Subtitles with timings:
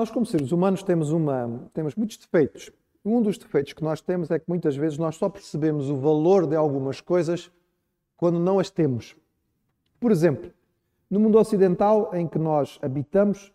[0.00, 2.70] Nós, como seres humanos, temos, uma, temos muitos defeitos.
[3.04, 6.46] Um dos defeitos que nós temos é que muitas vezes nós só percebemos o valor
[6.46, 7.52] de algumas coisas
[8.16, 9.14] quando não as temos.
[10.00, 10.50] Por exemplo,
[11.10, 13.52] no mundo ocidental em que nós habitamos,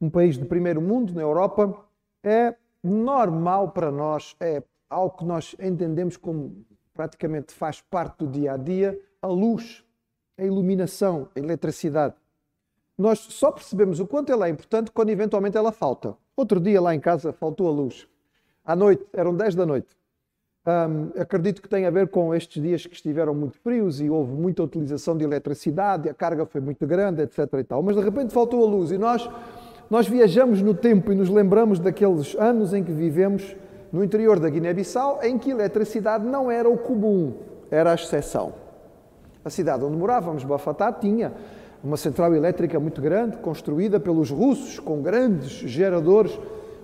[0.00, 1.86] um país de primeiro mundo, na Europa,
[2.24, 8.54] é normal para nós, é algo que nós entendemos como praticamente faz parte do dia
[8.54, 9.84] a dia, a luz,
[10.36, 12.16] a iluminação, a eletricidade.
[12.96, 16.16] Nós só percebemos o quanto ela é importante quando eventualmente ela falta.
[16.36, 18.06] Outro dia lá em casa faltou a luz.
[18.64, 19.96] À noite, eram 10 da noite.
[20.66, 24.32] Um, acredito que tem a ver com estes dias que estiveram muito frios e houve
[24.32, 27.38] muita utilização de eletricidade, a carga foi muito grande, etc.
[27.58, 27.82] E tal.
[27.82, 29.28] Mas de repente faltou a luz e nós,
[29.90, 33.54] nós viajamos no tempo e nos lembramos daqueles anos em que vivemos
[33.92, 37.34] no interior da Guiné-Bissau, em que eletricidade não era o comum,
[37.70, 38.54] era a exceção.
[39.44, 41.34] A cidade onde morávamos, Bafatá, tinha
[41.84, 46.36] uma central elétrica muito grande, construída pelos russos, com grandes geradores,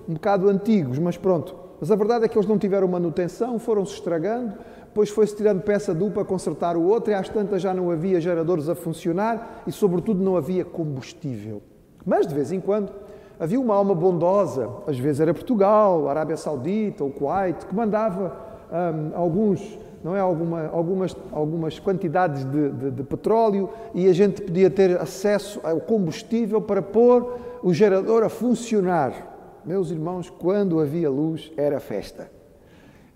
[0.06, 1.56] um bocado antigos, mas pronto.
[1.80, 4.52] Mas a verdade é que eles não tiveram manutenção, foram-se estragando,
[4.84, 7.90] depois foi-se tirando peça de um para consertar o outro, e às tantas já não
[7.90, 11.62] havia geradores a funcionar e, sobretudo, não havia combustível.
[12.04, 12.92] Mas, de vez em quando,
[13.38, 18.36] havia uma alma bondosa, às vezes era Portugal, a Arábia Saudita, o Kuwait, que mandava
[18.70, 24.40] hum, alguns não é alguma, algumas, algumas quantidades de, de, de, petróleo e a gente
[24.40, 29.60] podia ter acesso ao combustível para pôr o gerador a funcionar.
[29.64, 32.30] Meus irmãos, quando havia luz era festa.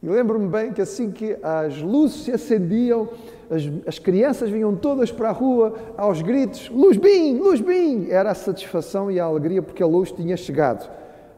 [0.02, 3.08] E lembro-me bem que assim que as luzes se acendiam,
[3.50, 8.08] as, as, crianças vinham todas para a rua aos gritos: Luz bim, luz bim!
[8.10, 10.90] Era a satisfação e a alegria porque a luz tinha chegado.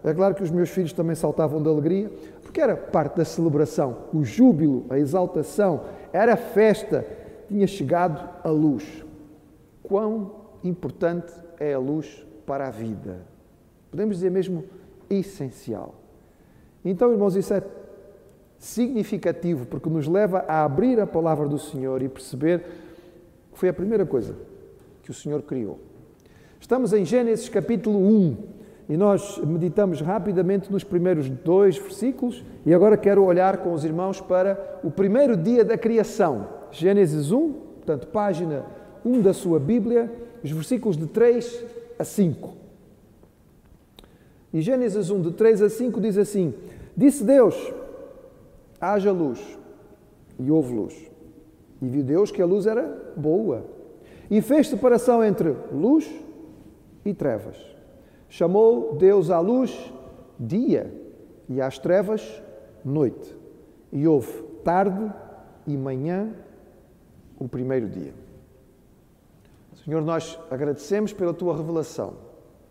[0.02, 2.10] É claro que os meus filhos também saltavam de alegria,
[2.56, 7.06] porque era parte da celebração, o júbilo, a exaltação, era a festa,
[7.48, 9.04] tinha chegado a luz.
[9.82, 13.26] Quão importante é a luz para a vida?
[13.90, 14.64] Podemos dizer mesmo
[15.10, 15.96] essencial.
[16.82, 17.62] Então, irmãos, isso é
[18.58, 22.60] significativo porque nos leva a abrir a palavra do Senhor e perceber
[23.52, 24.34] que foi a primeira coisa
[25.02, 25.78] que o Senhor criou.
[26.58, 28.36] Estamos em Gênesis capítulo 1.
[28.88, 34.20] E nós meditamos rapidamente nos primeiros dois versículos e agora quero olhar com os irmãos
[34.20, 36.46] para o primeiro dia da criação.
[36.70, 38.64] Gênesis 1, portanto, página
[39.04, 40.10] 1 da sua Bíblia,
[40.42, 41.64] os versículos de 3
[41.98, 42.54] a 5.
[44.52, 46.54] E Gênesis 1, de 3 a 5, diz assim:
[46.96, 47.56] Disse Deus:
[48.80, 49.40] haja luz,
[50.38, 51.10] e houve luz.
[51.82, 53.64] E viu Deus que a luz era boa,
[54.30, 56.08] e fez separação entre luz
[57.04, 57.75] e trevas.
[58.28, 59.92] Chamou Deus à luz
[60.38, 60.92] dia
[61.48, 62.42] e às trevas
[62.84, 63.34] noite.
[63.92, 64.32] E houve
[64.64, 65.12] tarde
[65.66, 66.32] e manhã
[67.38, 68.14] o primeiro dia.
[69.84, 72.14] Senhor, nós agradecemos pela tua revelação.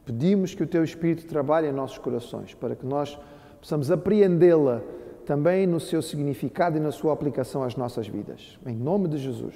[0.05, 3.17] Pedimos que o teu Espírito trabalhe em nossos corações para que nós
[3.59, 4.81] possamos apreendê-la
[5.25, 8.59] também no seu significado e na sua aplicação às nossas vidas.
[8.65, 9.55] Em nome de Jesus.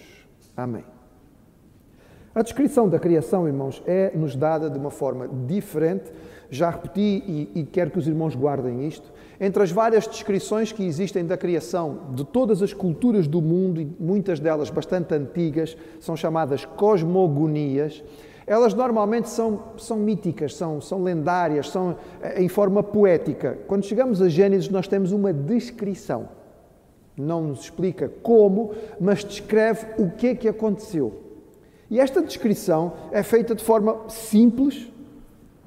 [0.58, 0.99] Amém.
[2.34, 6.12] A descrição da criação, irmãos, é nos dada de uma forma diferente.
[6.52, 9.12] Já repeti e, e quero que os irmãos guardem isto.
[9.40, 13.92] Entre as várias descrições que existem da criação de todas as culturas do mundo, e
[14.00, 18.04] muitas delas bastante antigas, são chamadas cosmogonias,
[18.46, 23.58] elas normalmente são, são míticas, são, são lendárias, são eh, em forma poética.
[23.68, 26.30] Quando chegamos a Gênesis, nós temos uma descrição.
[27.16, 31.29] Não nos explica como, mas descreve o que é que aconteceu.
[31.90, 34.92] E esta descrição é feita de forma simples,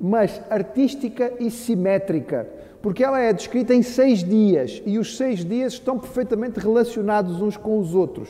[0.01, 2.49] mas artística e simétrica,
[2.81, 7.57] porque ela é descrita em seis dias e os seis dias estão perfeitamente relacionados uns
[7.57, 8.29] com os outros.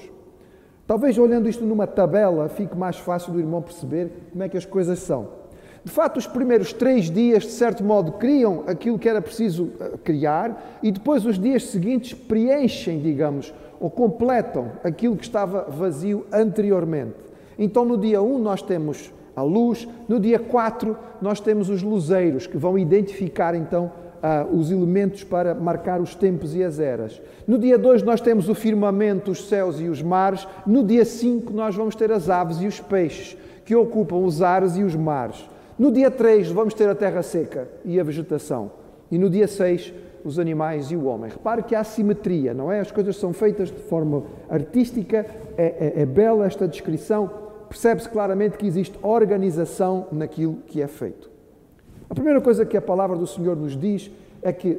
[0.87, 4.65] Talvez olhando isto numa tabela fique mais fácil do irmão perceber como é que as
[4.65, 5.43] coisas são.
[5.85, 9.99] De facto, os primeiros três dias, de certo modo, criam aquilo que era preciso eh,
[10.05, 17.32] criar e depois os dias seguintes preenchem, digamos, ou completam aquilo que estava vazio anteriormente.
[17.59, 22.47] Então, no dia 1, nós temos a luz, no dia 4, nós temos os luzeiros,
[22.47, 23.91] que vão identificar então
[24.23, 27.21] uh, os elementos para marcar os tempos e as eras.
[27.47, 30.47] No dia 2, nós temos o firmamento, os céus e os mares.
[30.67, 34.77] No dia 5, nós vamos ter as aves e os peixes, que ocupam os ares
[34.77, 35.49] e os mares.
[35.79, 38.71] No dia 3, vamos ter a terra seca e a vegetação.
[39.11, 39.93] E no dia 6,
[40.25, 41.31] os animais e o homem.
[41.31, 42.81] Repare que há simetria, não é?
[42.81, 45.27] As coisas são feitas de forma artística,
[45.57, 45.65] é,
[45.97, 47.31] é, é bela esta descrição,
[47.69, 51.31] percebe-se claramente que existe organização naquilo que é feito.
[52.09, 54.11] A primeira coisa que a palavra do Senhor nos diz
[54.43, 54.79] é que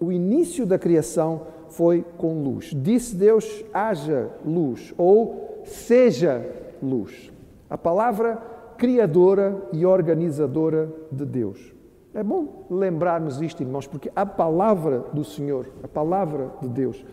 [0.00, 2.72] o início da criação foi com luz.
[2.74, 6.44] Disse Deus: haja luz ou seja
[6.82, 7.30] luz.
[7.68, 8.36] A palavra
[8.78, 11.73] criadora e organizadora de Deus.
[12.14, 17.04] É bom lembrarmos isto, irmãos, porque a palavra do Senhor, a palavra de Deus,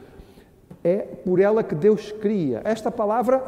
[0.83, 2.61] é por ela que Deus cria.
[2.63, 3.43] Esta palavra,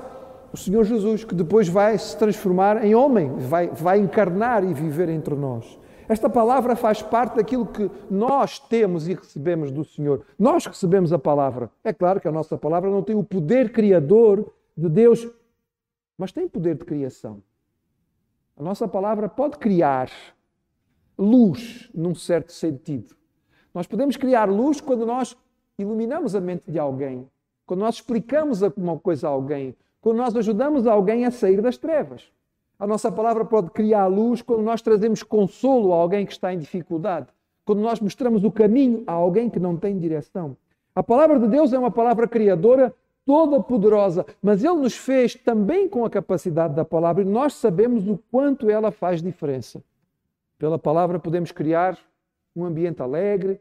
[0.51, 5.09] o Senhor Jesus, que depois vai se transformar em homem, vai, vai encarnar e viver
[5.09, 5.79] entre nós.
[6.09, 10.25] Esta palavra faz parte daquilo que nós temos e recebemos do Senhor.
[10.38, 11.69] Nós recebemos a palavra.
[11.83, 15.27] É claro que a nossa palavra não tem o poder criador de Deus,
[16.17, 17.41] mas tem poder de criação.
[18.57, 20.09] A nossa palavra pode criar
[21.18, 23.15] luz, num certo sentido.
[23.74, 25.36] Nós podemos criar luz quando nós
[25.77, 27.27] iluminamos a mente de alguém,
[27.65, 32.31] quando nós explicamos uma coisa a alguém, quando nós ajudamos alguém a sair das trevas.
[32.77, 36.60] A nossa palavra pode criar luz quando nós trazemos consolo a alguém que está em
[36.60, 37.27] dificuldade,
[37.65, 40.57] quando nós mostramos o caminho a alguém que não tem direção.
[40.94, 42.94] A palavra de Deus é uma palavra criadora
[43.25, 48.07] toda poderosa, mas Ele nos fez também com a capacidade da palavra e nós sabemos
[48.07, 49.81] o quanto ela faz diferença.
[50.63, 52.00] Pela palavra podemos criar
[52.56, 53.60] um ambiente alegre,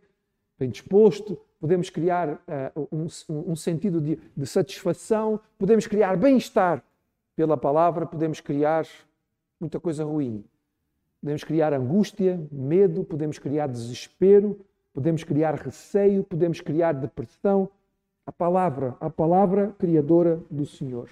[0.56, 2.34] bem disposto, podemos criar
[2.76, 3.08] uh, um,
[3.50, 6.80] um, sentido de, de satisfação, podemos criar bem-estar.
[7.34, 8.86] Pela palavra podemos criar
[9.58, 10.44] muita coisa ruim.
[11.20, 14.64] Podemos criar angústia, medo, podemos criar desespero,
[14.94, 17.68] podemos criar receio, podemos criar depressão.
[18.24, 21.10] A palavra, a palavra criadora do Senhor.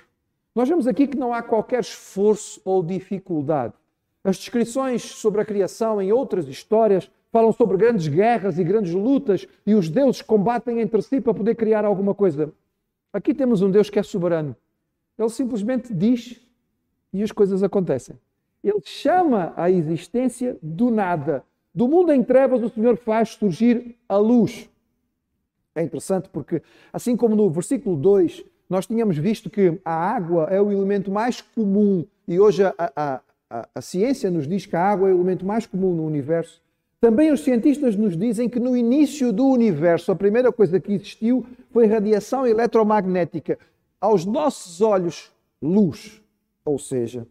[0.54, 3.74] Nós vemos aqui que não há qualquer esforço ou dificuldade.
[4.22, 9.46] As descrições sobre a criação em outras histórias falam sobre grandes guerras e grandes lutas
[9.66, 12.52] e os deuses combatem entre si para poder criar alguma coisa.
[13.12, 14.54] Aqui temos um Deus que é soberano.
[15.18, 16.40] Ele simplesmente diz
[17.12, 18.18] e as coisas acontecem.
[18.62, 21.44] Ele chama a existência do nada.
[21.74, 24.68] Do mundo em trevas, o Senhor faz surgir a luz.
[25.74, 26.62] É interessante porque,
[26.92, 31.40] assim como no versículo 2, nós tínhamos visto que a água é o elemento mais
[31.40, 33.20] comum e hoje a, a,
[33.50, 36.62] a, a ciência nos diz que a água é o elemento mais comum no universo.
[37.00, 41.44] Também os cientistas nos dizem que no início do universo, a primeira coisa que existiu
[41.70, 43.58] foi radiação eletromagnética.
[44.00, 46.22] Aos nossos olhos, luz.
[46.64, 47.26] Ou seja,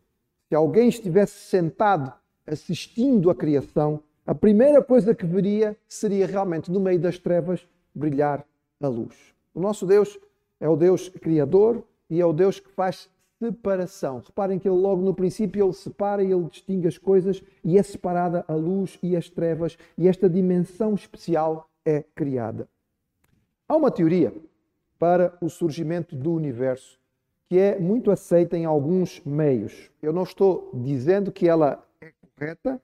[0.48, 2.12] se alguém estivesse sentado
[2.45, 8.45] assistindo à criação, a primeira coisa que veria seria realmente no meio das trevas brilhar
[8.81, 9.15] a luz.
[9.54, 10.19] O nosso Deus
[10.60, 14.21] é o Deus criador e é o Deus que faz separação.
[14.25, 17.83] Reparem que ele logo no princípio ele separa e ele distingue as coisas e é
[17.83, 22.68] separada a luz e as trevas e esta dimensão especial é criada.
[23.68, 24.33] Há uma teoria
[24.97, 27.00] para o surgimento do universo
[27.47, 29.89] que é muito aceita em alguns meios.
[30.03, 32.80] Eu não estou dizendo que ela é correta,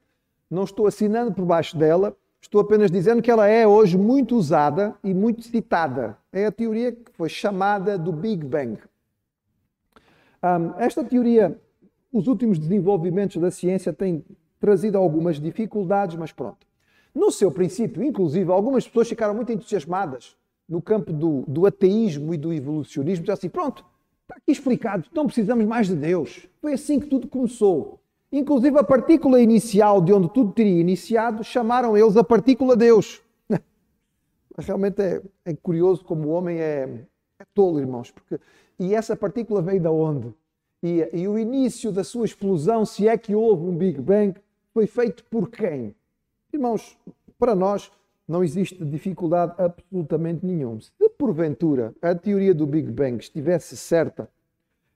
[0.49, 4.95] não estou assinando por baixo dela, estou apenas dizendo que ela é hoje muito usada
[5.03, 6.17] e muito citada.
[6.33, 8.79] É a teoria que foi chamada do Big Bang.
[10.77, 11.59] Esta teoria,
[12.11, 14.23] os últimos desenvolvimentos da ciência têm
[14.59, 16.65] trazido algumas dificuldades, mas pronto.
[17.13, 20.35] No seu princípio, inclusive, algumas pessoas ficaram muito entusiasmadas
[20.67, 23.85] no campo do, do ateísmo e do evolucionismo, dizendo assim: pronto,
[24.25, 26.47] Está aqui explicado, não precisamos mais de Deus.
[26.59, 27.99] Foi assim que tudo começou.
[28.31, 33.21] Inclusive a partícula inicial de onde tudo teria iniciado, chamaram eles a partícula Deus.
[34.57, 37.05] Realmente é, é curioso como o homem é,
[37.39, 38.09] é, tolo, irmãos.
[38.09, 38.39] Porque,
[38.79, 40.33] e essa partícula veio da onde?
[40.85, 44.35] E, e o início da sua explosão, se é que houve um Big Bang,
[44.71, 45.95] foi feito por quem?
[46.53, 46.95] Irmãos,
[47.39, 47.91] para nós,
[48.27, 50.79] não existe dificuldade absolutamente nenhuma.
[50.81, 54.29] Se porventura a teoria do Big Bang estivesse certa,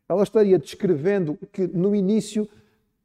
[0.08, 2.48] ela estaria descrevendo que no início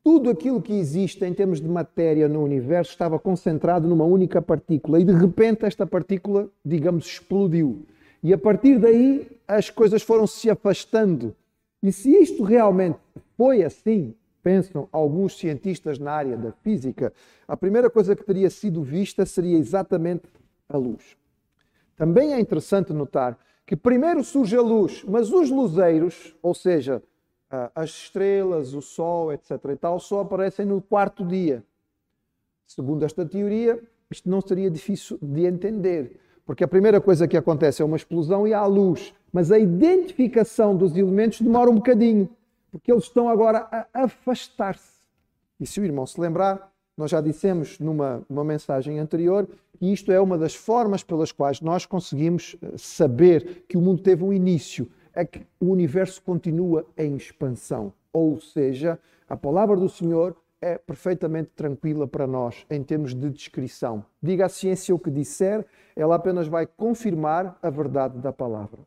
[0.03, 5.01] tudo aquilo que existe em termos de matéria no universo estava concentrado numa única partícula
[5.01, 7.87] e de repente esta partícula, digamos, explodiu.
[8.23, 11.35] E a partir daí as coisas foram se afastando.
[11.85, 12.99] E se isto realmente
[13.37, 17.13] foi assim, pensam alguns cientistas na área da física,
[17.47, 20.23] a primeira coisa que teria sido vista seria exatamente
[20.67, 21.15] a luz.
[21.95, 27.03] Também é interessante notar que primeiro surge a luz, mas os luzeiros, ou seja,
[27.75, 29.51] as estrelas, o sol, etc.
[29.71, 31.63] e tal, só aparecem no quarto dia.
[32.67, 33.79] Segundo esta teoria,
[34.11, 38.49] isto não seria difícil de entender, porque a primeira coisa que acontece é uma explosão
[38.49, 42.31] e há luz, mas a identificação dos elementos demora um bocadinho
[42.71, 45.01] porque eles estão agora a afastar-se.
[45.61, 49.49] E se o irmão se lembrar, nós já dissemos numa, numa mensagem anterior
[49.79, 54.03] que isto é uma das formas pelas quais nós conseguimos eh, saber que o mundo
[54.03, 57.93] teve um início, é que o universo continua em expansão.
[58.13, 58.99] Ou seja,
[59.29, 64.05] a palavra do Senhor é perfeitamente tranquila para nós em termos de descrição.
[64.21, 65.65] Diga a ciência o que disser,
[65.95, 68.81] ela apenas vai confirmar a verdade da palavra.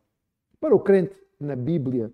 [0.59, 2.11] Para o crente na Bíblia,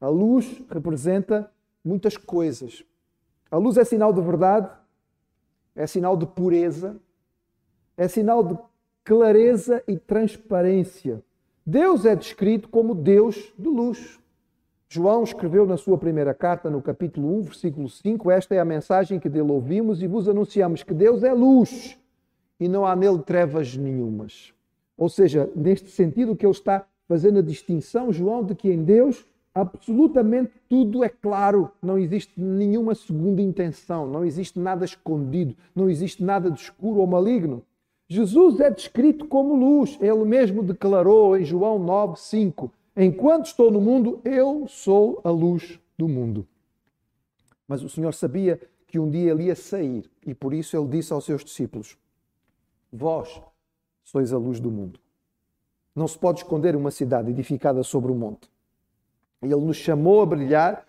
[0.00, 1.50] a luz representa
[1.84, 2.84] muitas coisas.
[3.50, 4.68] A luz é sinal de verdade,
[5.76, 6.96] é sinal de pureza,
[7.96, 8.58] é sinal de
[9.04, 11.22] clareza e transparência.
[11.64, 14.18] Deus é descrito como Deus de luz.
[14.88, 19.20] João escreveu na sua primeira carta, no capítulo 1, versículo 5, esta é a mensagem
[19.20, 21.98] que dele ouvimos e vos anunciamos que Deus é luz
[22.58, 24.52] e não há nele trevas nenhumas.
[24.96, 29.24] Ou seja, neste sentido que ele está fazendo a distinção, João, de que em Deus
[29.54, 36.24] absolutamente tudo é claro, não existe nenhuma segunda intenção, não existe nada escondido, não existe
[36.24, 37.62] nada de escuro ou maligno.
[38.08, 43.80] Jesus é descrito como luz, ele mesmo declarou em João 9, 5: Enquanto estou no
[43.80, 46.44] mundo, eu sou a luz do mundo.
[47.68, 51.12] Mas o Senhor sabia que um dia ele ia sair e por isso ele disse
[51.12, 51.96] aos seus discípulos:
[52.92, 53.40] Vós
[54.02, 55.03] sois a luz do mundo.
[55.94, 58.50] Não se pode esconder uma cidade edificada sobre o um monte.
[59.40, 60.86] Ele nos chamou a brilhar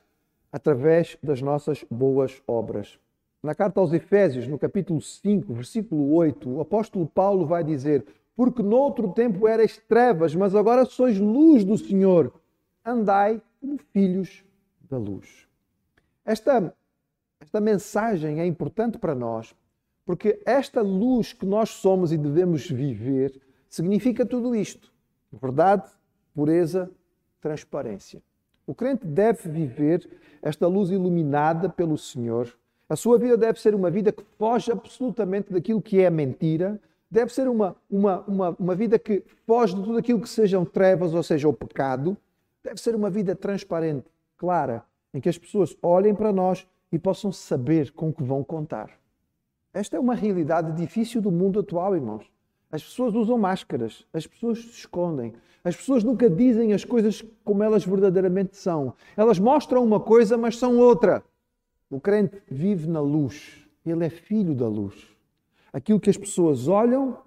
[0.51, 2.97] através das nossas boas obras.
[3.43, 8.63] Na carta aos Efésios, no capítulo 5, versículo 8, o apóstolo Paulo vai dizer: Porque
[8.63, 12.33] noutro tempo erais trevas, mas agora sois luz do Senhor.
[12.83, 14.43] Andai como filhos
[14.89, 15.47] da luz.
[16.25, 16.73] Esta,
[17.39, 19.53] esta mensagem é importante para nós,
[20.03, 24.91] porque esta luz que nós somos e devemos viver significa tudo isto:
[25.41, 25.89] verdade,
[26.33, 26.89] pureza,
[27.41, 28.21] transparência.
[28.67, 30.09] O crente deve viver
[30.41, 32.51] esta luz iluminada pelo Senhor.
[32.89, 37.33] A sua vida deve ser uma vida que foge absolutamente daquilo que é mentira, deve
[37.33, 41.23] ser uma, uma, uma, uma vida que foge de tudo aquilo que sejam trevas, ou
[41.23, 42.17] seja, o pecado.
[42.63, 44.05] Deve ser uma vida transparente,
[44.37, 48.89] clara, em que as pessoas olhem para nós e possam saber com que vão contar.
[49.73, 52.25] Esta é uma realidade difícil do mundo atual, irmãos.
[52.71, 57.63] As pessoas usam máscaras, as pessoas se escondem, as pessoas nunca dizem as coisas como
[57.63, 58.93] elas verdadeiramente são.
[59.17, 61.23] Elas mostram uma coisa, mas são outra.
[61.89, 64.93] O crente vive na luz, ele é filho da luz.
[65.73, 67.17] Aquilo que as pessoas olham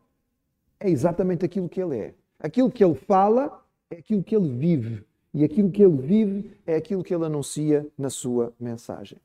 [0.80, 2.14] é exatamente aquilo que ele é.
[2.38, 5.04] Aquilo que ele fala é aquilo que ele vive.
[5.34, 9.18] E aquilo que ele vive é aquilo que ele anuncia na sua mensagem.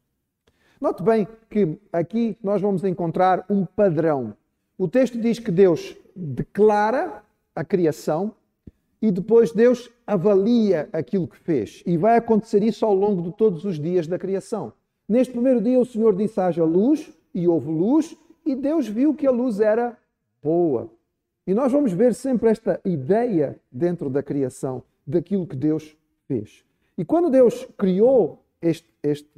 [0.82, 4.36] Note bem que aqui nós vamos encontrar um padrão.
[4.78, 7.24] O texto diz que Deus declara
[7.56, 8.34] a criação
[9.02, 11.84] e depois Deus avalia aquilo que fez.
[11.86, 14.72] E vai acontecer isso ao longo de todos os dias da criação.
[15.08, 18.16] Neste primeiro dia, o Senhor disse: haja luz, e houve luz,
[18.46, 19.98] e Deus viu que a luz era
[20.42, 20.90] boa.
[21.46, 26.64] E nós vamos ver sempre esta ideia dentro da criação, daquilo que Deus fez.
[26.98, 29.30] E quando Deus criou este, este,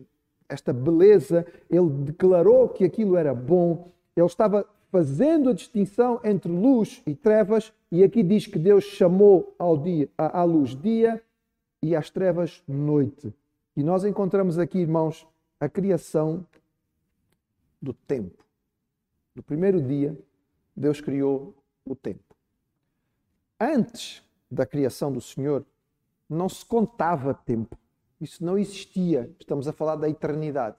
[0.48, 4.64] esta beleza, Ele declarou que aquilo era bom, Ele estava
[4.96, 10.10] fazendo a distinção entre luz e trevas, e aqui diz que Deus chamou ao dia,
[10.18, 11.22] à luz dia
[11.82, 13.34] e às trevas noite.
[13.76, 15.28] E nós encontramos aqui, irmãos,
[15.60, 16.48] a criação
[17.82, 18.42] do tempo.
[19.36, 20.18] No primeiro dia,
[20.74, 22.34] Deus criou o tempo.
[23.60, 25.66] Antes da criação do Senhor,
[26.30, 27.78] não se contava tempo.
[28.22, 29.30] Isso não existia.
[29.38, 30.78] Estamos a falar da eternidade.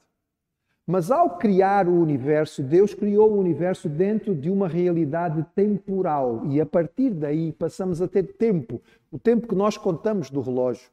[0.86, 6.60] Mas ao criar o universo, Deus criou o universo dentro de uma realidade temporal e
[6.60, 10.88] a partir daí passamos a ter tempo, o tempo que nós contamos do relógio.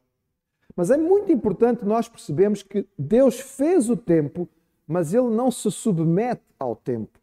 [0.76, 4.50] Mas é muito importante nós percebermos que Deus fez o tempo,
[4.88, 7.20] mas ele não se submete ao tempo.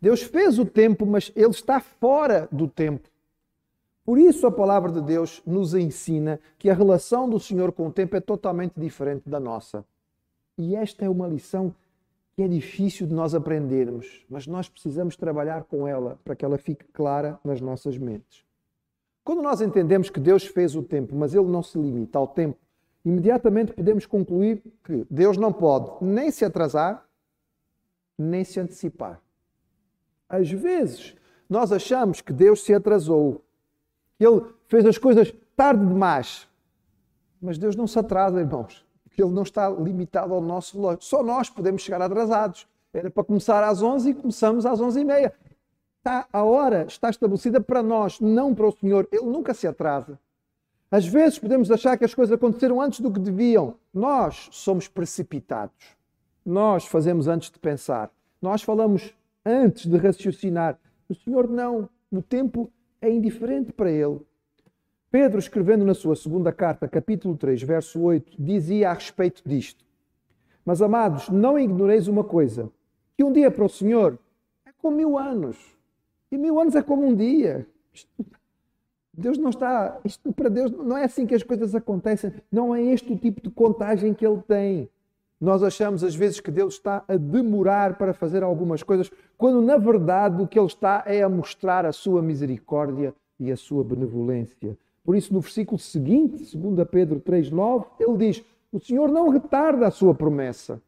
[0.00, 3.08] Deus fez o tempo, mas ele está fora do tempo.
[4.04, 7.92] Por isso a palavra de Deus nos ensina que a relação do Senhor com o
[7.92, 9.84] tempo é totalmente diferente da nossa.
[10.58, 11.74] E esta é uma lição
[12.34, 16.58] que é difícil de nós aprendermos, mas nós precisamos trabalhar com ela para que ela
[16.58, 18.44] fique clara nas nossas mentes.
[19.24, 22.58] Quando nós entendemos que Deus fez o tempo, mas ele não se limita ao tempo,
[23.04, 27.06] imediatamente podemos concluir que Deus não pode nem se atrasar,
[28.18, 29.20] nem se antecipar.
[30.28, 31.14] Às vezes,
[31.48, 33.44] nós achamos que Deus se atrasou,
[34.18, 36.48] que ele fez as coisas tarde demais.
[37.40, 41.02] Mas Deus não se atrasa, irmãos porque ele não está limitado ao nosso relógio.
[41.02, 42.66] Só nós podemos chegar atrasados.
[42.94, 45.34] Era para começar às 11 e começamos às 11 e meia.
[45.98, 49.06] Está, a hora está estabelecida para nós, não para o Senhor.
[49.12, 50.18] Ele nunca se atrasa.
[50.90, 53.74] Às vezes podemos achar que as coisas aconteceram antes do que deviam.
[53.92, 55.94] Nós somos precipitados.
[56.44, 58.10] Nós fazemos antes de pensar.
[58.40, 59.14] Nós falamos
[59.44, 60.78] antes de raciocinar.
[61.08, 61.88] O Senhor não.
[62.10, 64.20] O tempo é indiferente para Ele.
[65.12, 69.84] Pedro, escrevendo na sua segunda carta, capítulo 3, verso 8, dizia a respeito disto:
[70.64, 72.70] Mas amados, não ignoreis uma coisa,
[73.14, 74.18] que um dia para o Senhor
[74.64, 75.58] é como mil anos,
[76.30, 77.66] e mil anos é como um dia.
[79.12, 82.80] Deus não está, isto para Deus não é assim que as coisas acontecem, não é
[82.80, 84.88] este o tipo de contagem que Ele tem.
[85.38, 89.76] Nós achamos às vezes que Deus está a demorar para fazer algumas coisas, quando na
[89.76, 94.74] verdade o que Ele está é a mostrar a sua misericórdia e a sua benevolência.
[95.04, 99.90] Por isso, no versículo seguinte, 2 Pedro 3,9, ele diz: O Senhor não retarda a
[99.90, 100.80] sua promessa,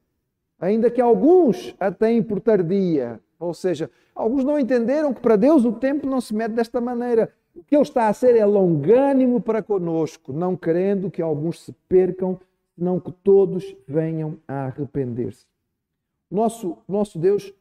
[0.59, 3.21] ainda que alguns a têm por tardia.
[3.39, 7.33] Ou seja, alguns não entenderam que para Deus o tempo não se mede desta maneira.
[7.55, 11.73] O que Ele está a ser é longânimo para conosco, não querendo que alguns se
[11.89, 12.39] percam,
[12.77, 15.47] não que todos venham a arrepender-se.
[16.31, 17.53] Nosso, nosso Deus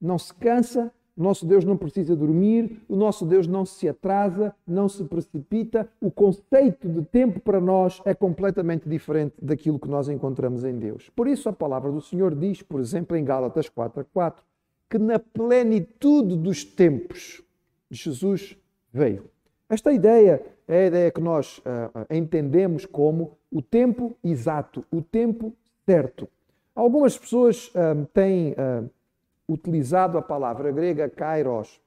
[0.00, 4.54] não se cansa, o nosso Deus não precisa dormir, o nosso Deus não se atrasa,
[4.66, 5.88] não se precipita.
[6.00, 11.10] O conceito de tempo para nós é completamente diferente daquilo que nós encontramos em Deus.
[11.10, 14.44] Por isso, a palavra do Senhor diz, por exemplo, em Gálatas 4 4,
[14.90, 17.42] que na plenitude dos tempos
[17.90, 18.56] Jesus
[18.92, 19.24] veio.
[19.68, 21.62] Esta ideia é a ideia que nós uh,
[22.10, 25.54] entendemos como o tempo exato, o tempo
[25.86, 26.28] certo.
[26.74, 28.90] Algumas pessoas uh, têm uh,
[29.48, 31.80] utilizado a palavra grega kairos.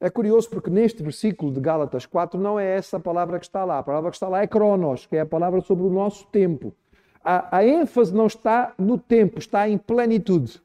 [0.00, 3.64] É curioso porque neste versículo de Gálatas 4 não é essa a palavra que está
[3.64, 3.78] lá.
[3.78, 6.74] A palavra que está lá é cronos, que é a palavra sobre o nosso tempo.
[7.22, 10.60] A, a ênfase não está no tempo, está em plenitude.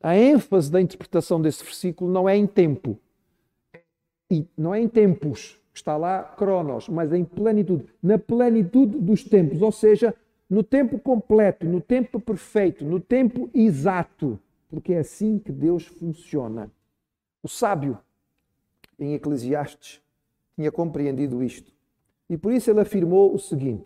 [0.00, 2.98] A ênfase da interpretação desse versículo não é em tempo,
[4.30, 9.60] e não é em tempos, está lá cronos, mas em plenitude, na plenitude dos tempos,
[9.60, 10.14] ou seja,
[10.48, 14.38] no tempo completo, no tempo perfeito, no tempo exato
[14.70, 16.70] porque é assim que Deus funciona.
[17.42, 17.98] O sábio,
[18.98, 20.00] em Eclesiastes,
[20.54, 21.72] tinha compreendido isto.
[22.28, 23.84] E por isso ele afirmou o seguinte: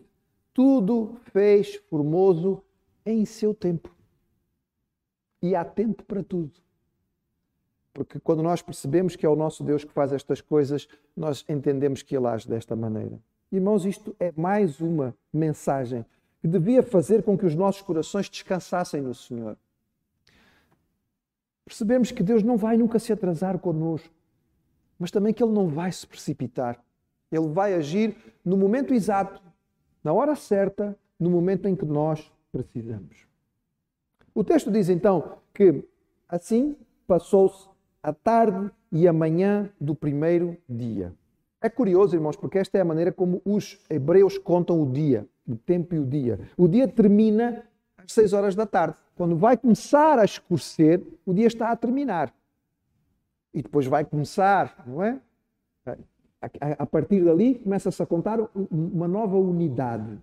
[0.52, 2.62] tudo fez formoso
[3.04, 3.90] em seu tempo.
[5.40, 6.52] E há tempo para tudo.
[7.92, 12.02] Porque quando nós percebemos que é o nosso Deus que faz estas coisas, nós entendemos
[12.02, 13.18] que Ele age desta maneira.
[13.52, 16.04] Irmãos, isto é mais uma mensagem
[16.40, 19.56] que devia fazer com que os nossos corações descansassem no Senhor
[21.64, 24.12] percebemos que Deus não vai nunca se atrasar connosco,
[24.98, 26.82] mas também que Ele não vai se precipitar.
[27.30, 29.42] Ele vai agir no momento exato,
[30.02, 33.26] na hora certa, no momento em que nós precisamos.
[34.34, 35.84] O texto diz então que
[36.28, 37.68] assim passou-se
[38.02, 41.12] a tarde e a manhã do primeiro dia.
[41.60, 45.56] É curioso, irmãos, porque esta é a maneira como os hebreus contam o dia, o
[45.56, 46.38] tempo e o dia.
[46.56, 47.64] O dia termina
[48.04, 48.96] às seis horas da tarde.
[49.16, 52.34] Quando vai começar a escurecer, o dia está a terminar.
[53.52, 55.20] E depois vai começar, não é?
[56.78, 58.38] A partir dali começa-se a contar
[58.70, 60.18] uma nova unidade.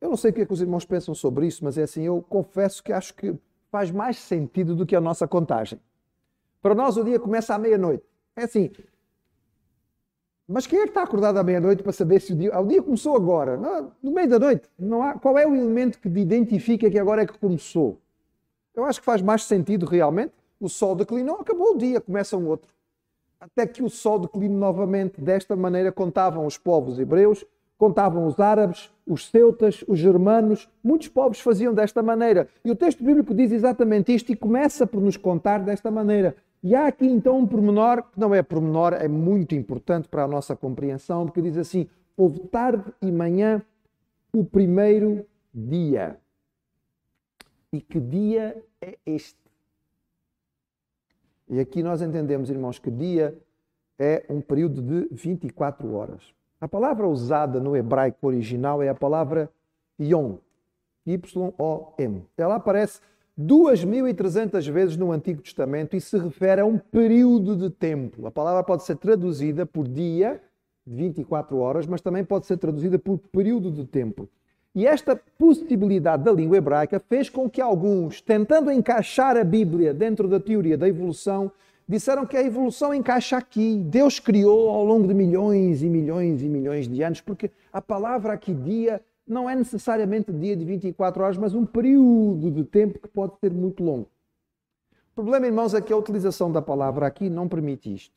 [0.00, 2.02] Eu não sei o que, é que os irmãos pensam sobre isso, mas é assim,
[2.02, 3.34] eu confesso que acho que
[3.70, 5.80] faz mais sentido do que a nossa contagem.
[6.60, 8.04] Para nós o dia começa à meia-noite.
[8.34, 8.70] É assim,
[10.48, 12.80] mas quem é que está acordado à meia-noite para saber se o dia, o dia
[12.80, 13.56] começou agora?
[14.02, 14.68] no meio da noite.
[14.78, 17.98] Não há, qual é o elemento que identifica que agora é que começou?
[18.74, 20.32] Eu acho que faz mais sentido realmente.
[20.60, 22.72] O sol declinou, acabou o dia, começa um outro.
[23.40, 25.20] Até que o sol decline novamente.
[25.20, 27.44] Desta maneira contavam os povos hebreus,
[27.76, 30.68] contavam os árabes, os celtas, os germanos.
[30.82, 32.48] Muitos povos faziam desta maneira.
[32.64, 36.36] E o texto bíblico diz exatamente isto e começa por nos contar desta maneira.
[36.66, 40.26] E há aqui então um pormenor, que não é pormenor, é muito importante para a
[40.26, 43.62] nossa compreensão, porque diz assim: houve tarde e manhã
[44.32, 45.24] o primeiro
[45.54, 46.18] dia.
[47.72, 49.38] E que dia é este?
[51.48, 53.40] E aqui nós entendemos, irmãos, que dia
[53.96, 56.34] é um período de 24 horas.
[56.60, 59.48] A palavra usada no hebraico original é a palavra
[60.00, 60.38] Yom,
[61.06, 62.26] Y-O-M.
[62.36, 63.00] Ela aparece
[63.38, 68.26] 2.300 vezes no Antigo Testamento e se refere a um período de tempo.
[68.26, 70.40] A palavra pode ser traduzida por dia,
[70.86, 74.26] 24 horas, mas também pode ser traduzida por período de tempo.
[74.74, 80.28] E esta possibilidade da língua hebraica fez com que alguns, tentando encaixar a Bíblia dentro
[80.28, 81.50] da teoria da evolução,
[81.88, 83.78] disseram que a evolução encaixa aqui.
[83.78, 88.32] Deus criou ao longo de milhões e milhões e milhões de anos, porque a palavra
[88.32, 93.08] aqui, dia, não é necessariamente dia de 24 horas, mas um período de tempo que
[93.08, 94.08] pode ser muito longo.
[95.12, 98.14] O problema, irmãos, é que a utilização da palavra aqui não permite isto.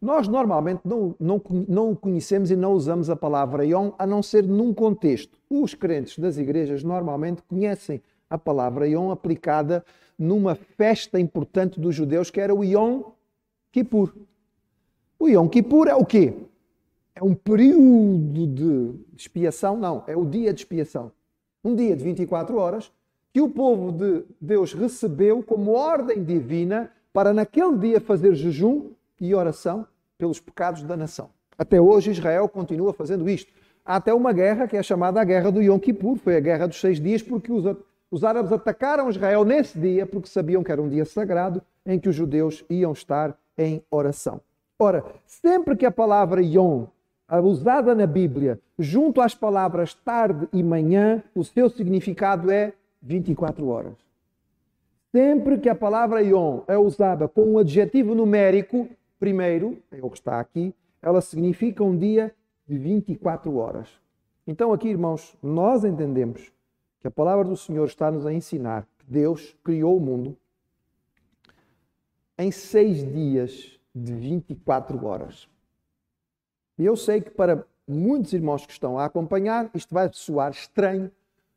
[0.00, 4.46] Nós normalmente não, não, não conhecemos e não usamos a palavra Yom a não ser
[4.46, 5.38] num contexto.
[5.50, 9.84] Os crentes das igrejas normalmente conhecem a palavra Yom aplicada
[10.16, 13.02] numa festa importante dos judeus que era o Yom
[13.72, 14.14] Kippur.
[15.18, 16.34] O Yom Kippur é o quê?
[17.18, 21.10] É um período de expiação, não, é o dia de expiação.
[21.64, 22.92] Um dia de 24 horas
[23.32, 29.34] que o povo de Deus recebeu como ordem divina para naquele dia fazer jejum e
[29.34, 29.84] oração
[30.16, 31.30] pelos pecados da nação.
[31.58, 33.52] Até hoje Israel continua fazendo isto.
[33.84, 36.68] há até uma guerra que é chamada a Guerra do Yom Kippur, foi a Guerra
[36.68, 37.64] dos Seis Dias, porque os,
[38.12, 42.08] os árabes atacaram Israel nesse dia, porque sabiam que era um dia sagrado em que
[42.08, 44.40] os judeus iam estar em oração.
[44.78, 46.86] Ora, sempre que a palavra Yom,
[47.36, 53.94] usada na Bíblia, junto às palavras tarde e manhã, o seu significado é 24 horas.
[55.12, 58.88] Sempre que a palavra Yom é usada com um adjetivo numérico,
[59.18, 62.34] primeiro, é o que está aqui, ela significa um dia
[62.66, 63.88] de 24 horas.
[64.46, 66.50] Então, aqui, irmãos, nós entendemos
[67.00, 70.36] que a palavra do Senhor está-nos a ensinar que Deus criou o mundo
[72.38, 75.48] em seis dias de 24 horas.
[76.78, 81.10] E eu sei que para muitos irmãos que estão a acompanhar, isto vai soar estranho,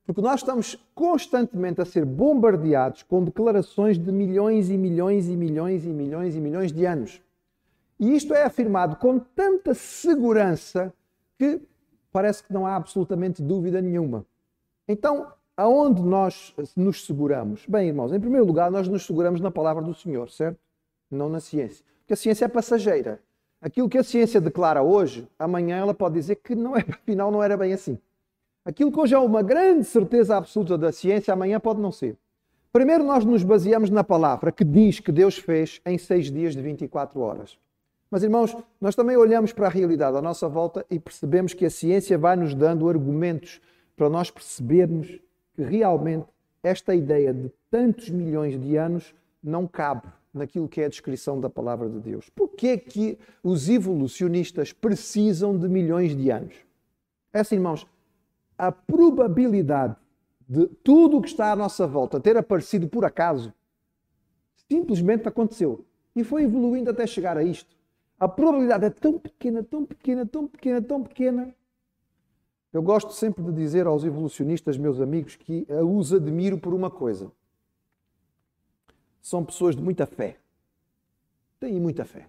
[0.05, 5.85] porque nós estamos constantemente a ser bombardeados com declarações de milhões e milhões e milhões
[5.85, 7.21] e milhões e milhões de anos.
[7.99, 10.91] E isto é afirmado com tanta segurança
[11.37, 11.61] que
[12.11, 14.25] parece que não há absolutamente dúvida nenhuma.
[14.87, 17.63] Então, aonde nós nos seguramos?
[17.67, 20.59] Bem, irmãos, em primeiro lugar, nós nos seguramos na palavra do Senhor, certo?
[21.11, 21.85] Não na ciência.
[21.99, 23.21] Porque a ciência é passageira.
[23.61, 27.43] Aquilo que a ciência declara hoje, amanhã ela pode dizer que não é, afinal não
[27.43, 27.97] era bem assim.
[28.65, 32.17] Aquilo que hoje é uma grande certeza absoluta da ciência, amanhã pode não ser.
[32.73, 36.61] Primeiro, nós nos baseamos na palavra que diz que Deus fez em seis dias de
[36.61, 37.57] 24 horas.
[38.09, 41.69] Mas, irmãos, nós também olhamos para a realidade à nossa volta e percebemos que a
[41.69, 43.61] ciência vai nos dando argumentos
[43.95, 45.07] para nós percebermos
[45.53, 46.25] que realmente
[46.63, 51.49] esta ideia de tantos milhões de anos não cabe naquilo que é a descrição da
[51.49, 52.29] palavra de Deus.
[52.29, 56.55] Por que é que os evolucionistas precisam de milhões de anos?
[57.33, 57.85] É assim, irmãos,
[58.57, 59.95] a probabilidade
[60.47, 63.53] de tudo o que está à nossa volta ter aparecido por acaso
[64.69, 67.75] simplesmente aconteceu e foi evoluindo até chegar a isto.
[68.19, 71.55] A probabilidade é tão pequena, tão pequena, tão pequena, tão pequena.
[72.71, 77.31] Eu gosto sempre de dizer aos evolucionistas, meus amigos, que os admiro por uma coisa
[79.21, 80.37] são pessoas de muita fé.
[81.59, 82.27] Têm muita fé.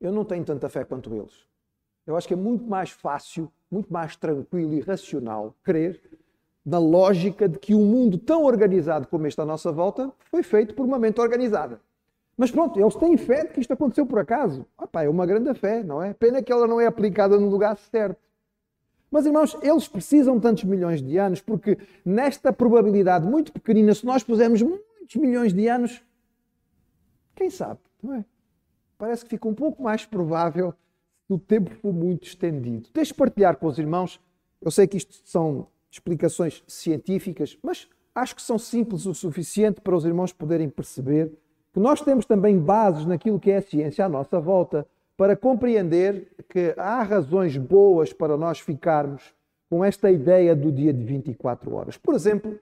[0.00, 1.46] Eu não tenho tanta fé quanto eles.
[2.06, 6.00] Eu acho que é muito mais fácil, muito mais tranquilo e racional crer
[6.64, 10.74] na lógica de que um mundo tão organizado como este à nossa volta foi feito
[10.74, 11.80] por uma mente organizada.
[12.36, 14.66] Mas pronto, eles têm fé de que isto aconteceu por acaso.
[14.76, 16.12] Opa, é uma grande fé, não é?
[16.12, 18.20] Pena que ela não é aplicada no lugar certo.
[19.10, 24.22] Mas, irmãos, eles precisam tantos milhões de anos porque nesta probabilidade muito pequenina, se nós
[24.22, 24.60] pusermos
[25.06, 26.02] muitos milhões de anos,
[27.36, 28.24] quem sabe, não é?
[28.98, 30.74] Parece que fica um pouco mais provável
[31.26, 32.88] se o tempo for muito estendido.
[32.92, 34.20] Deixe partilhar com os irmãos.
[34.60, 39.94] Eu sei que isto são explicações científicas, mas acho que são simples o suficiente para
[39.94, 41.30] os irmãos poderem perceber
[41.72, 46.32] que nós temos também bases naquilo que é a ciência à nossa volta para compreender
[46.48, 49.34] que há razões boas para nós ficarmos
[49.68, 51.96] com esta ideia do dia de 24 horas.
[51.96, 52.58] Por exemplo,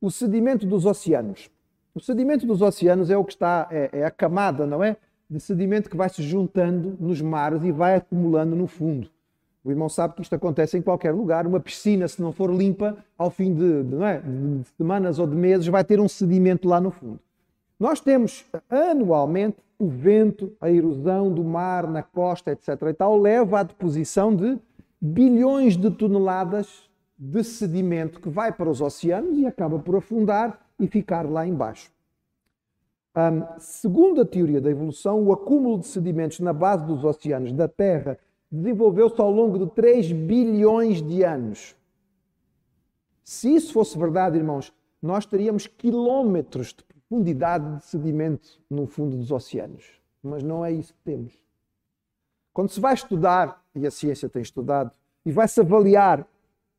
[0.00, 1.48] o sedimento dos oceanos.
[1.94, 4.96] O sedimento dos oceanos é o que está, é, é a camada, não é?
[5.28, 9.10] De sedimento que vai se juntando nos mares e vai acumulando no fundo.
[9.62, 11.46] O irmão sabe que isto acontece em qualquer lugar.
[11.46, 14.20] Uma piscina, se não for limpa, ao fim de, de, é?
[14.20, 17.20] de semanas ou de meses, vai ter um sedimento lá no fundo.
[17.78, 22.68] Nós temos anualmente o vento, a erosão do mar na costa, etc.
[22.88, 24.58] e tal, leva à deposição de
[25.00, 30.88] bilhões de toneladas de sedimento que vai para os oceanos e acaba por afundar e
[30.88, 31.92] ficar lá embaixo.
[33.16, 37.68] Um, segundo a teoria da evolução, o acúmulo de sedimentos na base dos oceanos da
[37.68, 38.18] Terra
[38.50, 41.76] desenvolveu-se ao longo de 3 bilhões de anos.
[43.22, 49.30] Se isso fosse verdade, irmãos, nós teríamos quilómetros de profundidade de sedimento no fundo dos
[49.30, 49.84] oceanos.
[50.20, 51.32] Mas não é isso que temos.
[52.52, 54.90] Quando se vai estudar, e a ciência tem estudado,
[55.24, 56.26] e vai-se avaliar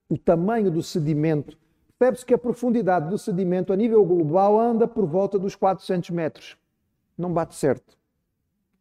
[0.10, 1.58] o tamanho do sedimento
[2.04, 6.58] percebe-se que a profundidade do sedimento a nível global anda por volta dos 400 metros.
[7.18, 7.98] Não bate certo.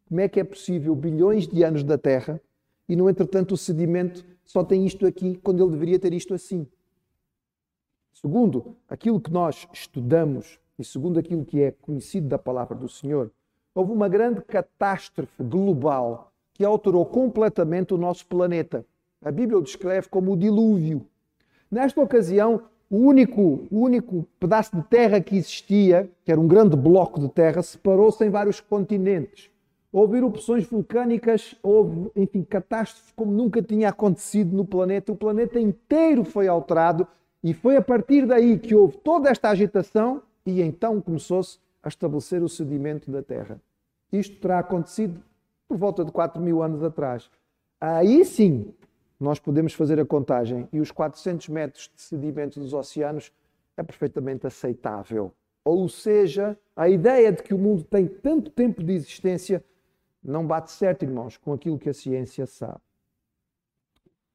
[0.09, 2.41] Como é que é possível bilhões de anos da Terra
[2.87, 6.67] e, no entretanto, o sedimento só tem isto aqui quando ele deveria ter isto assim?
[8.11, 13.31] Segundo aquilo que nós estudamos e segundo aquilo que é conhecido da palavra do Senhor,
[13.73, 18.85] houve uma grande catástrofe global que alterou completamente o nosso planeta.
[19.21, 21.07] A Bíblia o descreve como o dilúvio.
[21.71, 26.77] Nesta ocasião, o único, o único pedaço de terra que existia, que era um grande
[26.77, 29.49] bloco de terra, separou-se em vários continentes.
[29.91, 35.11] Houve erupções vulcânicas, houve, enfim, catástrofes como nunca tinha acontecido no planeta.
[35.11, 37.07] O planeta inteiro foi alterado
[37.43, 42.43] e foi a partir daí que houve toda esta agitação e então começou-se a estabelecer
[42.43, 43.59] o sedimento da Terra.
[44.11, 45.19] Isto terá acontecido
[45.67, 47.27] por volta de 4 mil anos atrás.
[47.81, 48.71] Aí sim,
[49.23, 53.31] nós podemos fazer a contagem e os 400 metros de sedimento dos oceanos
[53.77, 55.31] é perfeitamente aceitável.
[55.63, 59.63] Ou seja, a ideia de que o mundo tem tanto tempo de existência
[60.21, 62.81] não bate certo, irmãos, com aquilo que a ciência sabe.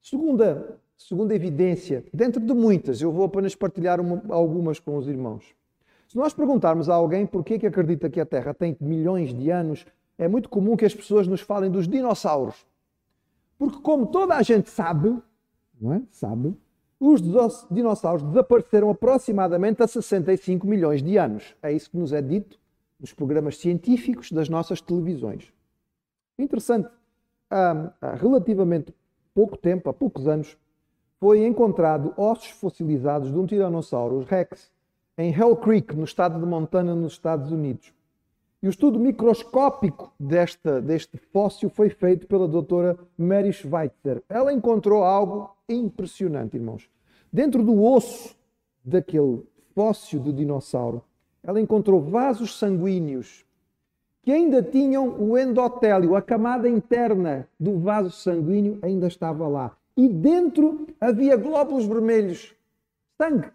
[0.00, 5.54] Segunda, segunda evidência, dentro de muitas, eu vou apenas partilhar uma, algumas com os irmãos.
[6.08, 9.50] Se nós perguntarmos a alguém por que, que acredita que a Terra tem milhões de
[9.50, 9.84] anos,
[10.16, 12.66] é muito comum que as pessoas nos falem dos dinossauros.
[13.58, 15.20] Porque, como toda a gente sabe,
[15.80, 16.02] não é?
[16.10, 16.56] Sabe,
[17.00, 17.20] os
[17.70, 21.54] dinossauros desapareceram aproximadamente há 65 milhões de anos.
[21.62, 22.58] É isso que nos é dito
[22.98, 25.52] nos programas científicos das nossas televisões.
[26.38, 26.88] Interessante,
[27.48, 28.92] há, relativamente
[29.32, 30.56] pouco tempo, há poucos anos,
[31.20, 34.70] foi encontrado ossos fossilizados de um Tiranossauro Rex
[35.16, 37.92] em Hell Creek, no estado de Montana, nos Estados Unidos.
[38.60, 44.22] E o estudo microscópico desta, deste fóssil foi feito pela doutora Mary Schweitzer.
[44.28, 46.90] Ela encontrou algo impressionante, irmãos.
[47.32, 48.36] Dentro do osso
[48.84, 51.04] daquele fóssil de dinossauro,
[51.40, 53.46] ela encontrou vasos sanguíneos
[54.22, 59.76] que ainda tinham o endotélio, a camada interna do vaso sanguíneo ainda estava lá.
[59.96, 62.54] E dentro havia glóbulos vermelhos,
[63.16, 63.50] sangue.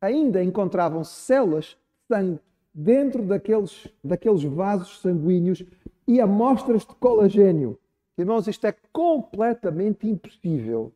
[0.00, 2.40] Ainda encontravam células de sangue
[2.74, 5.62] dentro daqueles, daqueles vasos sanguíneos
[6.06, 7.78] e amostras de colagênio.
[8.18, 10.92] Irmãos, isto é completamente impossível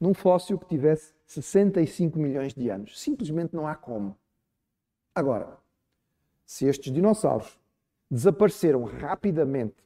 [0.00, 3.00] num fóssil que tivesse 65 milhões de anos.
[3.00, 4.16] Simplesmente não há como.
[5.14, 5.56] Agora,
[6.44, 7.58] se estes dinossauros
[8.10, 9.76] desapareceram rapidamente,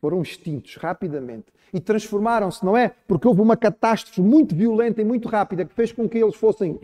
[0.00, 2.94] foram extintos rapidamente e transformaram-se, não é?
[3.08, 6.78] Porque houve uma catástrofe muito violenta e muito rápida que fez com que eles fossem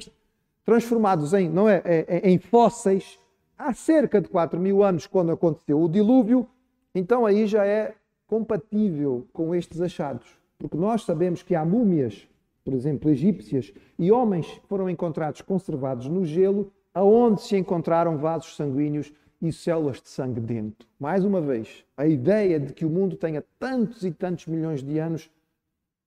[0.65, 1.83] transformados em, não é?
[2.25, 3.19] em fósseis
[3.63, 6.49] há cerca de 4 mil anos, quando aconteceu o dilúvio,
[6.95, 7.95] então aí já é
[8.27, 10.27] compatível com estes achados.
[10.59, 12.29] Porque nós sabemos que há múmias,
[12.65, 18.57] por exemplo, egípcias, e homens que foram encontrados conservados no gelo, aonde se encontraram vasos
[18.57, 20.87] sanguíneos e células de sangue dentro.
[20.99, 24.99] Mais uma vez, a ideia de que o mundo tenha tantos e tantos milhões de
[24.99, 25.31] anos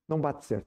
[0.08, 0.66] não bate certo.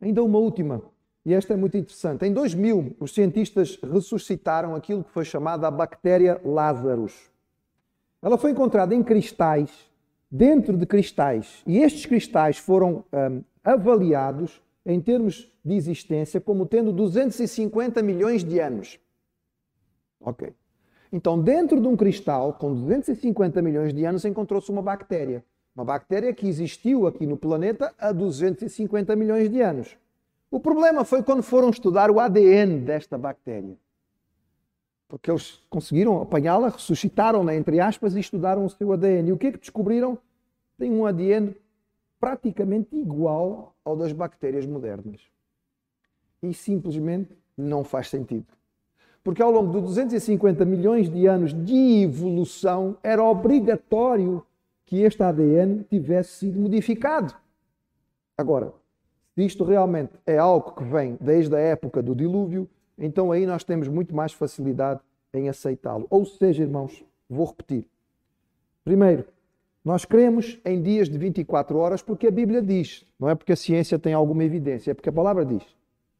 [0.00, 0.82] Ainda uma última
[1.28, 2.24] e esta é muito interessante.
[2.24, 7.30] Em 2000, os cientistas ressuscitaram aquilo que foi chamada a bactéria Lazarus.
[8.22, 9.70] Ela foi encontrada em cristais,
[10.30, 16.94] dentro de cristais, e estes cristais foram um, avaliados em termos de existência como tendo
[16.94, 18.98] 250 milhões de anos.
[20.18, 20.54] Ok.
[21.12, 25.44] Então, dentro de um cristal com 250 milhões de anos, encontrou-se uma bactéria.
[25.76, 29.94] Uma bactéria que existiu aqui no planeta há 250 milhões de anos.
[30.50, 33.76] O problema foi quando foram estudar o ADN desta bactéria.
[35.06, 39.28] Porque eles conseguiram apanhá-la, ressuscitaram-na, entre aspas, e estudaram o seu ADN.
[39.28, 40.18] E o que é que descobriram?
[40.78, 41.54] Tem um ADN
[42.18, 45.20] praticamente igual ao das bactérias modernas.
[46.42, 48.46] E simplesmente não faz sentido.
[49.22, 54.44] Porque ao longo de 250 milhões de anos de evolução, era obrigatório
[54.86, 57.34] que este ADN tivesse sido modificado.
[58.36, 58.72] Agora,
[59.38, 63.62] se isto realmente é algo que vem desde a época do dilúvio, então aí nós
[63.62, 64.98] temos muito mais facilidade
[65.32, 66.08] em aceitá-lo.
[66.10, 67.86] Ou seja, irmãos, vou repetir.
[68.84, 69.24] Primeiro,
[69.84, 73.56] nós cremos em dias de 24 horas porque a Bíblia diz, não é porque a
[73.56, 75.62] ciência tem alguma evidência, é porque a palavra diz.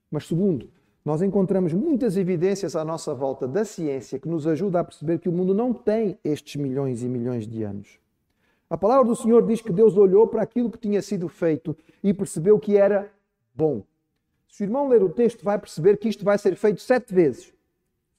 [0.09, 0.70] Mas segundo,
[1.04, 5.28] nós encontramos muitas evidências à nossa volta da ciência que nos ajuda a perceber que
[5.28, 7.98] o mundo não tem estes milhões e milhões de anos.
[8.70, 12.12] A palavra do Senhor diz que Deus olhou para aquilo que tinha sido feito e
[12.12, 13.11] percebeu que era
[13.54, 13.83] bom.
[14.48, 17.52] Se o irmão ler o texto, vai perceber que isto vai ser feito sete vezes.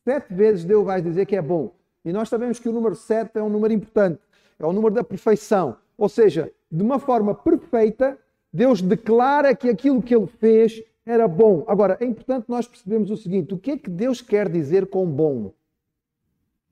[0.04, 1.72] Sete vezes Deus vai dizer que é bom.
[2.04, 4.20] E nós sabemos que o número sete é um número importante,
[4.58, 5.78] é o número da perfeição.
[5.98, 8.18] Ou seja, de uma forma perfeita,
[8.52, 11.64] Deus declara que aquilo que ele fez era bom.
[11.68, 15.06] Agora, é importante nós percebermos o seguinte: o que é que Deus quer dizer com
[15.06, 15.54] bom?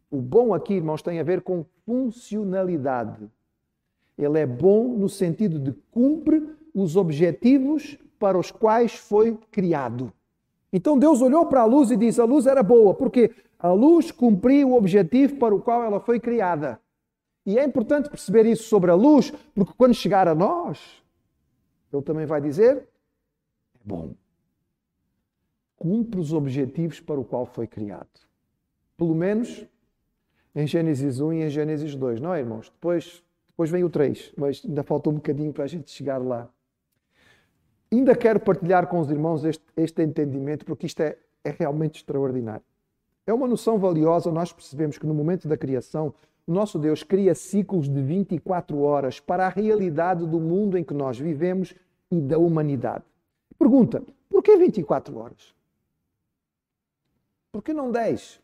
[0.10, 3.30] O bom aqui, irmãos, tem a ver com funcionalidade.
[4.18, 10.12] Ele é bom no sentido de cumpre os objetivos para os quais foi criado.
[10.74, 14.12] Então Deus olhou para a luz e disse: a luz era boa, porque a luz
[14.12, 16.80] cumpria o objetivo para o qual ela foi criada.
[17.46, 20.80] E é importante perceber isso sobre a luz, porque quando chegar a nós,
[21.94, 22.78] Ele também vai dizer:
[23.76, 24.14] é bom.
[25.78, 28.10] Cumpre os objetivos para o qual foi criado.
[28.98, 29.66] Pelo menos
[30.56, 32.68] em Gênesis 1 e em Gênesis 2, não é, irmãos?
[32.70, 33.24] Depois
[33.58, 36.48] depois vem o 3, mas ainda falta um bocadinho para a gente chegar lá.
[37.92, 42.62] Ainda quero partilhar com os irmãos este, este entendimento, porque isto é, é realmente extraordinário.
[43.26, 46.14] É uma noção valiosa, nós percebemos que no momento da criação,
[46.46, 50.94] o nosso Deus cria ciclos de 24 horas para a realidade do mundo em que
[50.94, 51.74] nós vivemos
[52.12, 53.06] e da humanidade.
[53.58, 55.56] Pergunta: por que 24 horas?
[57.52, 58.40] Por que não 10?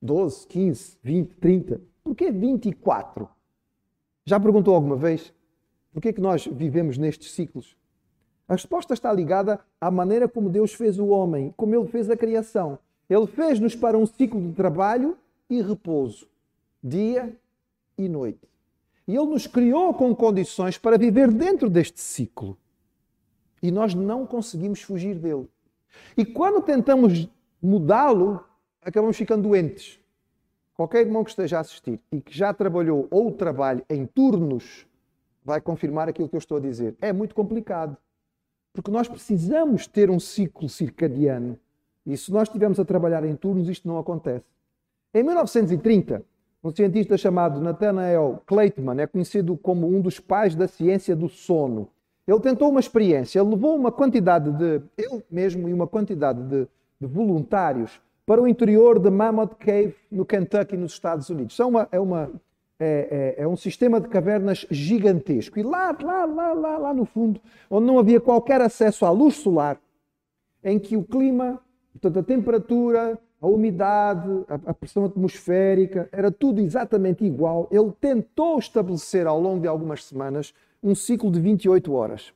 [0.00, 1.95] 12, 15, 20, 30?
[2.06, 3.28] Por que 24?
[4.24, 5.34] Já perguntou alguma vez?
[5.92, 7.76] Por que é que nós vivemos nestes ciclos?
[8.46, 12.16] A resposta está ligada à maneira como Deus fez o homem, como ele fez a
[12.16, 12.78] criação.
[13.10, 15.18] Ele fez-nos para um ciclo de trabalho
[15.50, 16.28] e repouso,
[16.80, 17.36] dia
[17.98, 18.48] e noite.
[19.08, 22.56] E ele nos criou com condições para viver dentro deste ciclo.
[23.60, 25.48] E nós não conseguimos fugir dele.
[26.16, 27.28] E quando tentamos
[27.60, 28.44] mudá-lo,
[28.80, 29.98] acabamos ficando doentes.
[30.76, 34.86] Qualquer irmão que esteja a assistir e que já trabalhou ou trabalhe em turnos
[35.42, 36.94] vai confirmar aquilo que eu estou a dizer.
[37.00, 37.96] É muito complicado.
[38.74, 41.58] Porque nós precisamos ter um ciclo circadiano.
[42.04, 44.44] E se nós estivermos a trabalhar em turnos, isto não acontece.
[45.14, 46.22] Em 1930,
[46.62, 51.88] um cientista chamado Nathanael Kleitman é conhecido como um dos pais da ciência do sono.
[52.26, 56.68] Ele tentou uma experiência, levou uma quantidade de, ele mesmo e uma quantidade de,
[57.00, 61.58] de voluntários para o interior de Mammoth Cave, no Kentucky, nos Estados Unidos.
[61.60, 62.30] É, uma, é, uma,
[62.78, 65.60] é, é, um sistema de cavernas gigantesco.
[65.60, 69.36] E lá, lá, lá, lá, lá no fundo, onde não havia qualquer acesso à luz
[69.36, 69.80] solar,
[70.64, 71.60] em que o clima,
[71.92, 77.68] portanto, a temperatura, a umidade, a, a pressão atmosférica, era tudo exatamente igual.
[77.70, 82.34] Ele tentou estabelecer ao longo de algumas semanas um ciclo de 28 horas.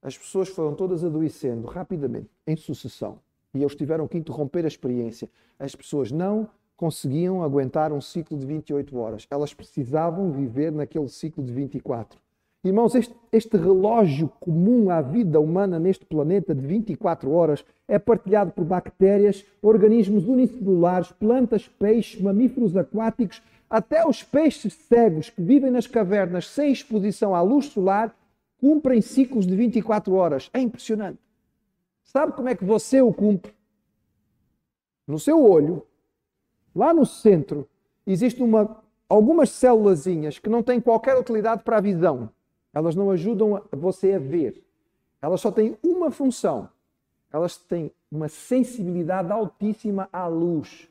[0.00, 3.18] As pessoas foram todas adoecendo rapidamente, em sucessão
[3.54, 5.28] e eles tiveram que interromper a experiência.
[5.58, 9.26] As pessoas não conseguiam aguentar um ciclo de 28 horas.
[9.30, 12.18] Elas precisavam viver naquele ciclo de 24.
[12.64, 18.52] Irmãos, este, este, relógio comum à vida humana neste planeta de 24 horas é partilhado
[18.52, 25.88] por bactérias, organismos unicelulares, plantas, peixes, mamíferos aquáticos, até os peixes cegos que vivem nas
[25.88, 28.14] cavernas sem exposição à luz solar
[28.60, 30.48] cumprem ciclos de 24 horas.
[30.54, 31.18] É impressionante.
[32.12, 33.54] Sabe como é que você o cumpre?
[35.06, 35.86] No seu olho,
[36.76, 37.66] lá no centro,
[38.06, 38.46] existem
[39.08, 40.04] algumas células
[40.38, 42.28] que não têm qualquer utilidade para a visão.
[42.74, 44.62] Elas não ajudam a você a ver.
[45.22, 46.68] Elas só têm uma função.
[47.32, 50.90] Elas têm uma sensibilidade altíssima à luz.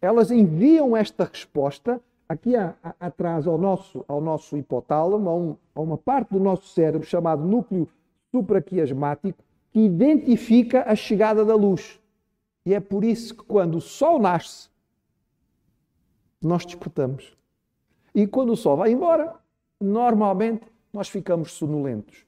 [0.00, 5.56] Elas enviam esta resposta aqui a, a, atrás ao nosso, ao nosso hipotálamo, a, um,
[5.74, 7.86] a uma parte do nosso cérebro chamado núcleo
[8.30, 9.44] supraquiasmático,
[9.76, 12.00] que identifica a chegada da luz.
[12.64, 14.70] E é por isso que quando o sol nasce,
[16.42, 17.36] nós despertamos.
[18.14, 19.34] E quando o sol vai embora,
[19.78, 22.24] normalmente nós ficamos sonolentos.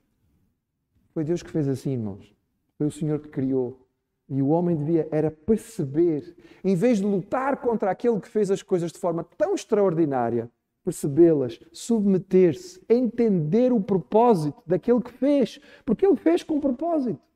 [1.15, 2.37] Foi Deus que fez assim, irmãos.
[2.77, 3.81] Foi o Senhor que criou.
[4.29, 8.63] E o homem devia era perceber, em vez de lutar contra aquele que fez as
[8.63, 10.51] coisas de forma tão extraordinária,
[10.85, 17.27] percebê-las, submeter-se, entender o propósito daquele que fez, porque ele fez com propósito.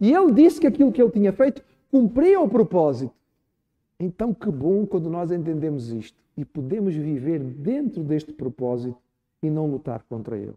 [0.00, 3.12] E ele disse que aquilo que ele tinha feito cumpria o propósito.
[3.98, 8.96] Então, que bom quando nós entendemos isto e podemos viver dentro deste propósito
[9.42, 10.54] e não lutar contra ele.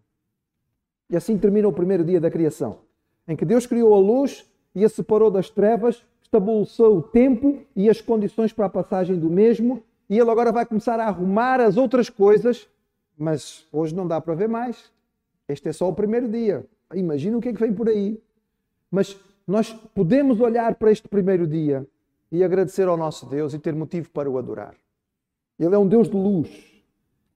[1.09, 2.79] E assim termina o primeiro dia da criação,
[3.27, 7.89] em que Deus criou a luz e a separou das trevas, estabeleceu o tempo e
[7.89, 11.77] as condições para a passagem do mesmo, e ele agora vai começar a arrumar as
[11.77, 12.67] outras coisas,
[13.17, 14.91] mas hoje não dá para ver mais.
[15.47, 16.65] Este é só o primeiro dia.
[16.93, 18.21] Imagina o que é que vem por aí.
[18.91, 21.87] Mas nós podemos olhar para este primeiro dia
[22.29, 24.75] e agradecer ao nosso Deus e ter motivo para o adorar.
[25.57, 26.49] Ele é um Deus de luz.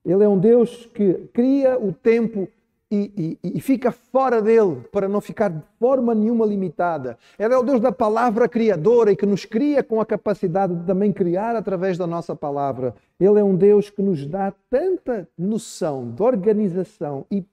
[0.04, 2.50] Ele é um Deus que cria o tempo
[2.89, 7.17] e, e, e, fica fora dele para não ficar de forma nenhuma limitada.
[7.39, 10.86] Ele é o Deus da palavra criadora e que nos cria com a capacidade de
[10.86, 12.93] também criar através da nossa palavra.
[13.17, 17.45] Ele é um Deus que nos dá tanta noção de organização e,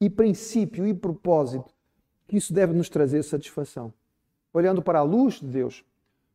[0.00, 1.70] e princípio e propósito
[2.26, 3.92] que isso deve nos trazer satisfação.
[4.52, 5.84] Olhando para a luz de Deus,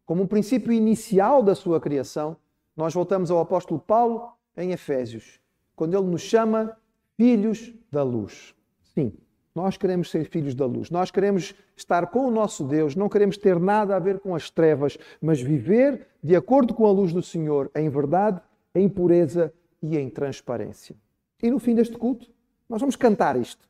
[0.06, 2.38] como um princípio inicial da sua criação,
[2.75, 5.40] nós voltamos ao apóstolo Paulo em Efésios,
[5.75, 6.77] quando ele nos chama
[7.15, 8.56] filhos da luz.
[8.94, 9.13] Sim,
[9.54, 10.92] nós queremos ser filhos da luz.
[10.92, 14.50] Nós queremos estar com o nosso Deus, não queremos ter nada a ver com as
[14.50, 18.40] trevas, mas viver de acordo com a luz do Senhor, em verdade,
[18.73, 20.96] em pureza e em transparência.
[21.42, 22.29] E no fim deste culto,
[22.69, 23.67] nós vamos cantar isto.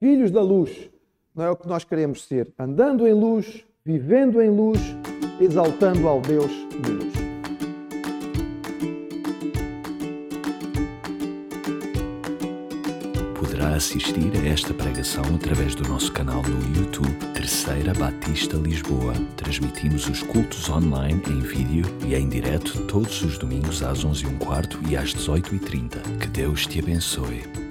[0.00, 0.88] Filhos da luz,
[1.36, 2.50] não é o que nós queremos ser.
[2.58, 4.80] Andando em luz, vivendo em luz,
[5.38, 7.12] exaltando ao Deus de luz.
[13.38, 19.12] Poderá assistir a esta pregação através do nosso canal no YouTube Terceira Batista Lisboa.
[19.36, 24.96] Transmitimos os cultos online em vídeo e em direto todos os domingos às 11h15 e
[24.96, 26.18] às 18h30.
[26.18, 27.69] Que Deus te abençoe.